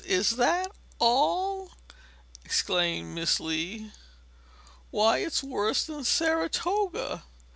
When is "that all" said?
0.37-1.73